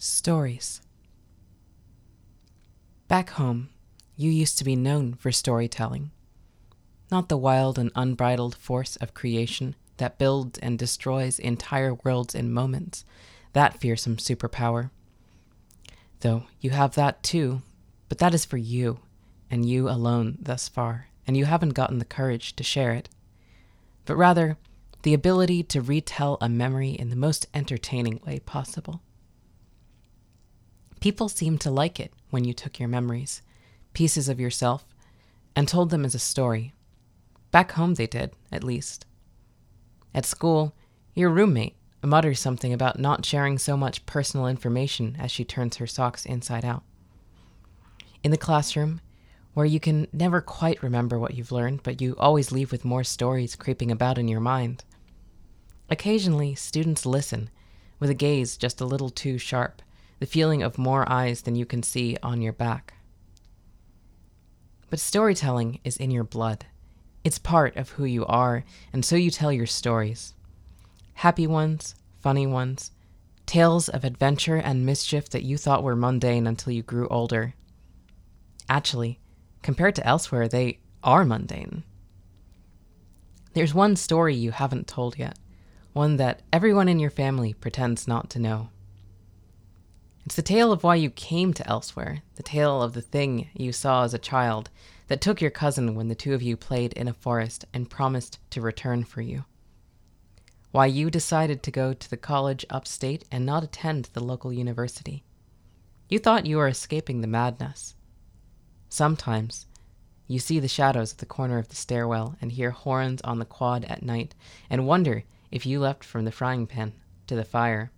[0.00, 0.80] Stories.
[3.08, 3.70] Back home,
[4.14, 6.12] you used to be known for storytelling.
[7.10, 12.52] Not the wild and unbridled force of creation that builds and destroys entire worlds in
[12.52, 13.04] moments,
[13.54, 14.90] that fearsome superpower.
[16.20, 17.62] Though you have that too,
[18.08, 19.00] but that is for you,
[19.50, 23.08] and you alone thus far, and you haven't gotten the courage to share it.
[24.04, 24.58] But rather,
[25.02, 29.02] the ability to retell a memory in the most entertaining way possible.
[31.00, 33.42] People seemed to like it when you took your memories,
[33.92, 34.84] pieces of yourself,
[35.54, 36.74] and told them as a story.
[37.50, 39.06] Back home, they did, at least.
[40.14, 40.74] At school,
[41.14, 45.86] your roommate mutters something about not sharing so much personal information as she turns her
[45.86, 46.82] socks inside out.
[48.22, 49.00] In the classroom,
[49.54, 53.04] where you can never quite remember what you've learned, but you always leave with more
[53.04, 54.84] stories creeping about in your mind.
[55.90, 57.50] Occasionally, students listen,
[57.98, 59.82] with a gaze just a little too sharp,
[60.18, 62.94] the feeling of more eyes than you can see on your back.
[64.90, 66.66] But storytelling is in your blood.
[67.24, 70.34] It's part of who you are, and so you tell your stories.
[71.14, 72.92] Happy ones, funny ones,
[73.44, 77.54] tales of adventure and mischief that you thought were mundane until you grew older.
[78.68, 79.18] Actually,
[79.62, 81.82] compared to elsewhere, they are mundane.
[83.54, 85.38] There's one story you haven't told yet,
[85.92, 88.68] one that everyone in your family pretends not to know.
[90.28, 93.72] It's the tale of why you came to Elsewhere, the tale of the thing you
[93.72, 94.68] saw as a child
[95.06, 98.38] that took your cousin when the two of you played in a forest and promised
[98.50, 99.46] to return for you.
[100.70, 105.24] Why you decided to go to the college upstate and not attend the local university.
[106.10, 107.94] You thought you were escaping the madness.
[108.90, 109.64] Sometimes,
[110.26, 113.46] you see the shadows at the corner of the stairwell and hear horns on the
[113.46, 114.34] quad at night
[114.68, 116.92] and wonder if you left from the frying pan
[117.28, 117.90] to the fire.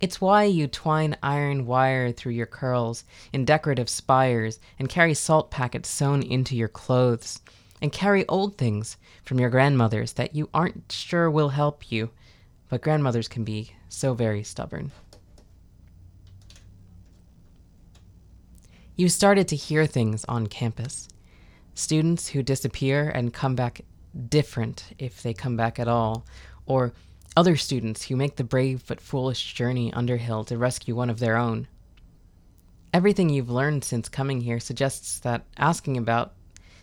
[0.00, 5.50] It's why you twine iron wire through your curls in decorative spires and carry salt
[5.50, 7.40] packets sewn into your clothes
[7.80, 12.10] and carry old things from your grandmothers that you aren't sure will help you,
[12.68, 14.92] but grandmothers can be so very stubborn.
[18.96, 21.08] You started to hear things on campus.
[21.74, 23.82] Students who disappear and come back
[24.28, 26.24] different if they come back at all,
[26.64, 26.94] or
[27.36, 31.36] other students who make the brave but foolish journey underhill to rescue one of their
[31.36, 31.68] own.
[32.92, 36.34] Everything you've learned since coming here suggests that asking about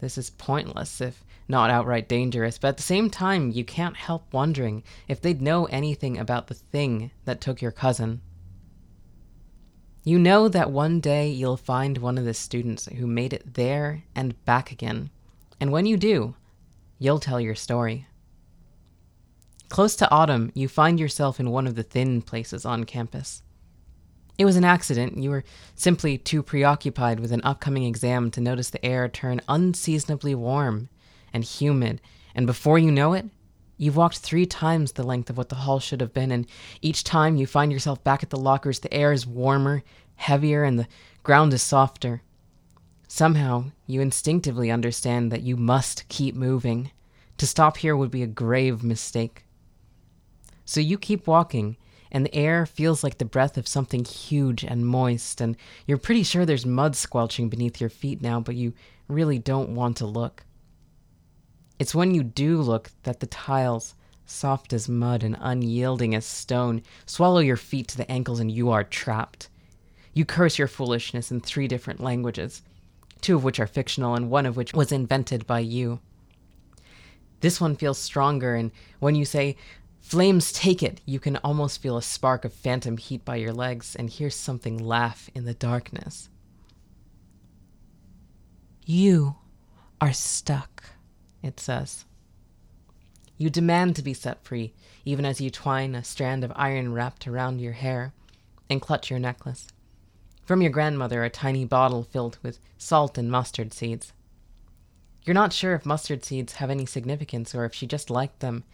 [0.00, 4.32] this is pointless, if not outright dangerous, but at the same time, you can't help
[4.32, 8.20] wondering if they'd know anything about the thing that took your cousin.
[10.02, 14.04] You know that one day you'll find one of the students who made it there
[14.14, 15.10] and back again,
[15.60, 16.34] and when you do,
[16.98, 18.06] you'll tell your story.
[19.74, 23.42] Close to autumn, you find yourself in one of the thin places on campus.
[24.38, 25.18] It was an accident.
[25.18, 25.42] You were
[25.74, 30.90] simply too preoccupied with an upcoming exam to notice the air turn unseasonably warm
[31.32, 32.00] and humid,
[32.36, 33.26] and before you know it,
[33.76, 36.46] you've walked three times the length of what the hall should have been, and
[36.80, 39.82] each time you find yourself back at the lockers, the air is warmer,
[40.14, 40.86] heavier, and the
[41.24, 42.22] ground is softer.
[43.08, 46.92] Somehow, you instinctively understand that you must keep moving.
[47.38, 49.43] To stop here would be a grave mistake.
[50.64, 51.76] So you keep walking,
[52.10, 56.22] and the air feels like the breath of something huge and moist, and you're pretty
[56.22, 58.72] sure there's mud squelching beneath your feet now, but you
[59.08, 60.44] really don't want to look.
[61.78, 63.94] It's when you do look that the tiles,
[64.26, 68.70] soft as mud and unyielding as stone, swallow your feet to the ankles and you
[68.70, 69.48] are trapped.
[70.12, 72.62] You curse your foolishness in three different languages,
[73.20, 76.00] two of which are fictional and one of which was invented by you.
[77.40, 78.70] This one feels stronger, and
[79.00, 79.56] when you say,
[80.04, 81.00] Flames take it.
[81.06, 84.76] You can almost feel a spark of phantom heat by your legs and hear something
[84.76, 86.28] laugh in the darkness.
[88.84, 89.36] You
[90.02, 90.84] are stuck,
[91.42, 92.04] it says.
[93.38, 94.74] You demand to be set free,
[95.06, 98.12] even as you twine a strand of iron wrapped around your hair
[98.68, 99.68] and clutch your necklace.
[100.44, 104.12] From your grandmother, a tiny bottle filled with salt and mustard seeds.
[105.24, 108.64] You're not sure if mustard seeds have any significance or if she just liked them,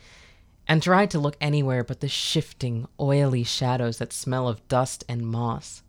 [0.70, 5.20] and tried to look anywhere but the shifting, oily shadows that smell of dust and
[5.26, 5.82] moss.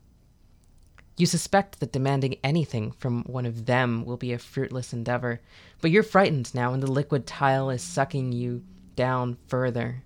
[1.15, 5.39] You suspect that demanding anything from one of them will be a fruitless endeavor,
[5.81, 8.63] but you're frightened now and the liquid tile is sucking you
[8.95, 10.01] down further.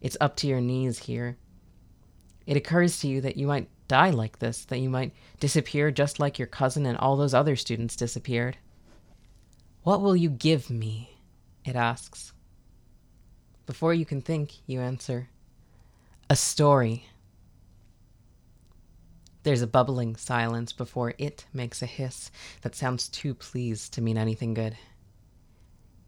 [0.00, 1.36] It's up to your knees here.
[2.46, 6.18] It occurs to you that you might die like this, that you might disappear just
[6.18, 8.56] like your cousin and all those other students disappeared.
[9.82, 11.18] What will you give me?
[11.66, 12.32] It asks.
[13.68, 15.28] Before you can think, you answer,
[16.30, 17.04] A story.
[19.42, 22.30] There's a bubbling silence before it makes a hiss
[22.62, 24.78] that sounds too pleased to mean anything good.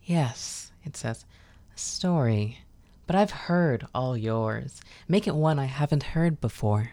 [0.03, 1.27] Yes, it says,
[1.75, 2.61] a story.
[3.07, 4.81] But I've heard all yours.
[5.07, 6.93] Make it one I haven't heard before.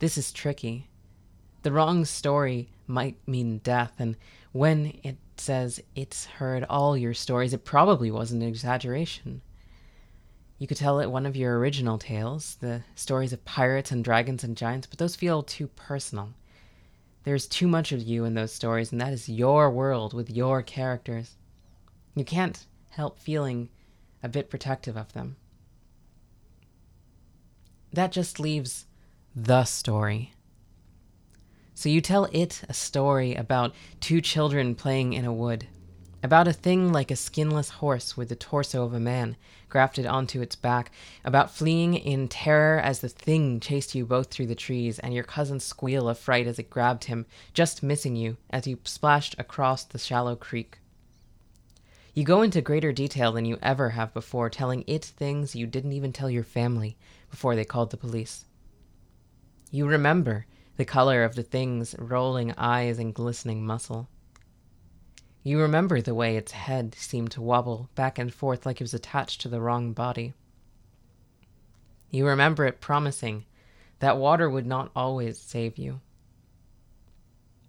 [0.00, 0.90] This is tricky.
[1.62, 4.16] The wrong story might mean death, and
[4.50, 9.42] when it says it's heard all your stories, it probably wasn't an exaggeration.
[10.58, 14.44] You could tell it one of your original tales, the stories of pirates and dragons
[14.44, 16.34] and giants, but those feel too personal.
[17.24, 20.62] There's too much of you in those stories, and that is your world with your
[20.62, 21.36] characters.
[22.14, 23.70] You can't help feeling
[24.22, 25.36] a bit protective of them.
[27.92, 28.86] That just leaves
[29.34, 30.32] the story.
[31.74, 35.66] So you tell it a story about two children playing in a wood,
[36.22, 39.36] about a thing like a skinless horse with the torso of a man
[39.68, 40.92] grafted onto its back,
[41.24, 45.24] about fleeing in terror as the thing chased you both through the trees, and your
[45.24, 47.24] cousin's squeal of fright as it grabbed him,
[47.54, 50.78] just missing you as you splashed across the shallow creek.
[52.14, 55.92] You go into greater detail than you ever have before, telling it things you didn't
[55.92, 56.98] even tell your family
[57.30, 58.44] before they called the police.
[59.70, 60.44] You remember
[60.76, 64.08] the color of the thing's rolling eyes and glistening muscle.
[65.42, 68.94] You remember the way its head seemed to wobble back and forth like it was
[68.94, 70.34] attached to the wrong body.
[72.10, 73.44] You remember it promising
[73.98, 76.00] that water would not always save you.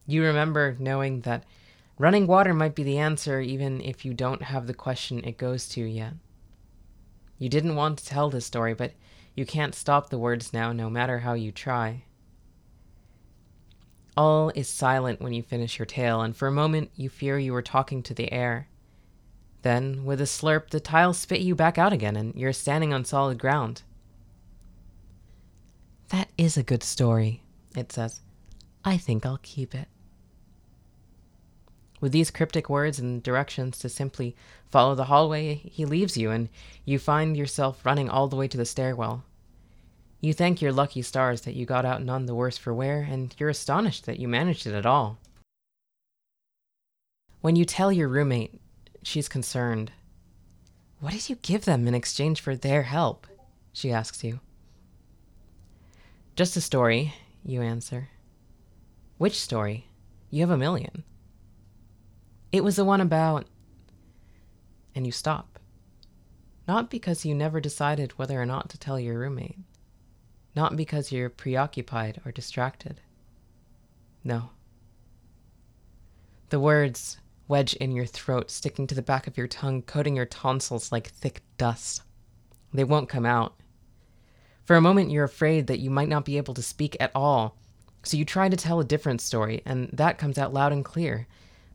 [0.05, 1.45] You remember knowing that
[1.97, 5.67] running water might be the answer even if you don't have the question it goes
[5.69, 6.13] to yet.
[7.37, 8.93] You didn't want to tell this story, but
[9.35, 12.03] you can't stop the words now, no matter how you try.
[14.15, 17.55] All is silent when you finish your tale, and for a moment you fear you
[17.55, 18.67] are talking to the air.
[19.63, 23.05] Then, with a slurp, the tiles spit you back out again, and you're standing on
[23.05, 23.81] solid ground.
[26.09, 27.41] That is a good story,
[27.75, 28.21] it says.
[28.85, 29.87] I think I'll keep it.
[31.99, 34.35] With these cryptic words and directions to simply
[34.69, 36.49] follow the hallway, he leaves you, and
[36.83, 39.23] you find yourself running all the way to the stairwell.
[40.23, 43.35] You thank your lucky stars that you got out none the worse for wear, and
[43.37, 45.17] you're astonished that you managed it at all.
[47.41, 48.57] When you tell your roommate,
[49.03, 49.91] she's concerned.
[51.01, 53.27] What did you give them in exchange for their help?
[53.73, 54.39] She asks you.
[56.37, 58.07] Just a story, you answer.
[59.17, 59.89] Which story?
[60.29, 61.03] You have a million.
[62.53, 63.45] It was the one about.
[64.95, 65.59] And you stop.
[66.65, 69.57] Not because you never decided whether or not to tell your roommate
[70.55, 73.01] not because you're preoccupied or distracted.
[74.23, 74.49] No.
[76.49, 77.17] The words
[77.47, 81.07] wedge in your throat, sticking to the back of your tongue, coating your tonsils like
[81.07, 82.01] thick dust.
[82.73, 83.55] They won't come out.
[84.63, 87.57] For a moment, you're afraid that you might not be able to speak at all,
[88.03, 91.27] so you try to tell a different story, and that comes out loud and clear.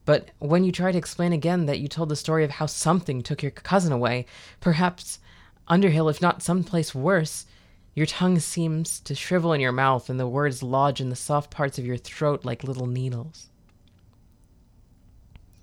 [0.05, 3.21] But when you try to explain again that you told the story of how something
[3.21, 4.25] took your cousin away,
[4.59, 5.19] perhaps
[5.69, 7.45] Underhill, if not someplace worse,
[7.95, 11.51] your tongue seems to shrivel in your mouth, and the words lodge in the soft
[11.51, 13.49] parts of your throat like little needles.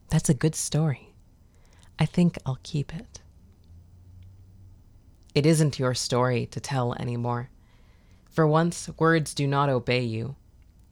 [0.09, 1.15] That's a good story.
[1.99, 3.21] I think I'll keep it.
[5.35, 7.51] It isn't your story to tell anymore.
[8.31, 10.37] For once, words do not obey you.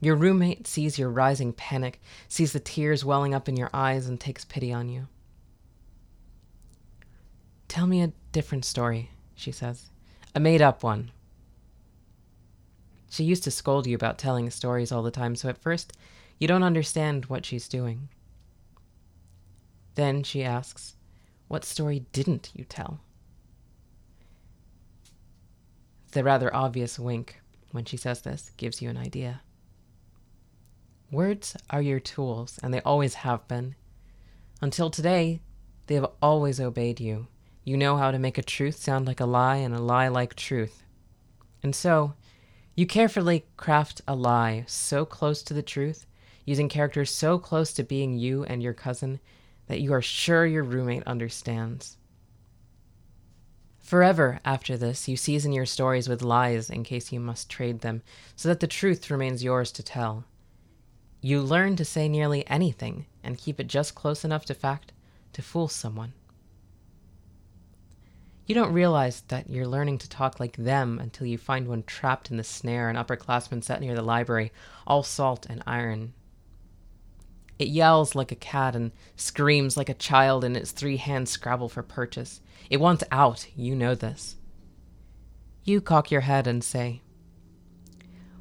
[0.01, 4.21] Your roommate sees your rising panic, sees the tears welling up in your eyes, and
[4.21, 5.09] takes pity on you.
[7.69, 9.91] Tell me a different story, she says.
[10.35, 11.11] A made up one.
[13.15, 15.93] She used to scold you about telling stories all the time, so at first
[16.41, 18.09] you don't understand what she's doing.
[19.95, 20.97] Then she asks,
[21.47, 22.99] What story didn't you tell?
[26.11, 27.41] The rather obvious wink
[27.71, 29.43] when she says this gives you an idea.
[31.13, 33.77] Words are your tools, and they always have been.
[34.61, 35.39] Until today,
[35.87, 37.29] they have always obeyed you.
[37.63, 40.35] You know how to make a truth sound like a lie and a lie like
[40.35, 40.83] truth.
[41.63, 42.15] And so,
[42.75, 46.07] you carefully craft a lie so close to the truth,
[46.45, 49.21] using characters so close to being you and your cousin,
[49.67, 51.97] that you are sure your roommate understands.
[53.79, 58.03] Forever after this, you season your stories with lies in case you must trade them,
[58.35, 60.25] so that the truth remains yours to tell.
[61.21, 64.93] You learn to say nearly anything and keep it just close enough to fact
[65.35, 66.13] to fool someone.
[68.47, 72.31] You don't realize that you're learning to talk like them until you find one trapped
[72.31, 74.53] in the snare an upperclassman set near the library,
[74.87, 76.13] all salt and iron.
[77.59, 81.71] It yells like a cat and screams like a child in its three hands scrabble
[81.71, 82.43] for purchase.
[82.69, 84.37] It wants out, you know this.
[85.63, 87.01] You cock your head and say,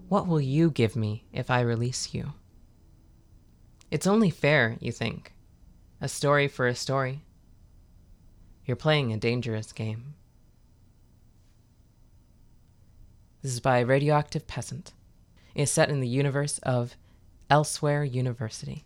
[0.09, 2.33] What will you give me if I release you?
[3.89, 5.33] It's only fair, you think.
[6.01, 7.21] A story for a story.
[8.65, 10.15] You're playing a dangerous game.
[13.41, 14.93] This is by Radioactive Peasant.
[15.53, 16.95] It is set in the universe of
[17.49, 18.81] Elsewhere University.